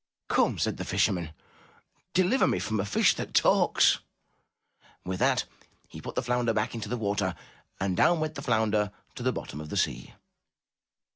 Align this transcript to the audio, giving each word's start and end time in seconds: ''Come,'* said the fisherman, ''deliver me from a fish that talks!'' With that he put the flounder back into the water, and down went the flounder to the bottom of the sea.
''Come,'* 0.35 0.57
said 0.57 0.77
the 0.77 0.83
fisherman, 0.83 1.31
''deliver 2.15 2.47
me 2.49 2.57
from 2.57 2.79
a 2.79 2.85
fish 2.85 3.13
that 3.13 3.35
talks!'' 3.35 3.99
With 5.05 5.19
that 5.19 5.45
he 5.89 6.01
put 6.01 6.15
the 6.15 6.23
flounder 6.23 6.53
back 6.53 6.73
into 6.73 6.89
the 6.89 6.97
water, 6.97 7.35
and 7.79 7.95
down 7.95 8.19
went 8.19 8.33
the 8.33 8.41
flounder 8.41 8.91
to 9.13 9.21
the 9.21 9.31
bottom 9.31 9.61
of 9.61 9.69
the 9.69 9.77
sea. 9.77 10.15